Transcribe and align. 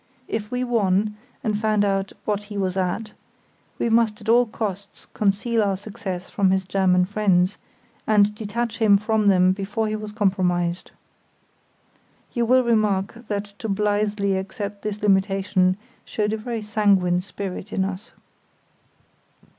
If 0.27 0.49
we 0.49 0.63
won, 0.63 1.15
and 1.43 1.55
found 1.55 1.85
out 1.85 2.11
"what 2.25 2.45
he 2.45 2.57
was 2.57 2.75
at", 2.75 3.11
we 3.77 3.87
must 3.87 4.19
at 4.19 4.27
all 4.29 4.47
costs 4.47 5.05
conceal 5.13 5.61
our 5.61 5.77
success 5.77 6.27
from 6.27 6.49
his 6.49 6.65
German 6.65 7.05
friends, 7.05 7.59
and 8.07 8.33
detach 8.33 8.79
him 8.79 8.97
from 8.97 9.27
them 9.27 9.51
before 9.51 9.87
he 9.87 9.95
was 9.95 10.11
compromised. 10.11 10.89
(You 12.33 12.47
will 12.47 12.63
remark 12.63 13.27
that 13.27 13.53
to 13.59 13.69
blithely 13.69 14.35
accept 14.37 14.81
this 14.81 15.03
limitation 15.03 15.77
showed 16.03 16.33
a 16.33 16.37
very 16.37 16.63
sanguine 16.63 17.21
spirit 17.21 17.71
in 17.71 17.85
us.) 17.85 18.11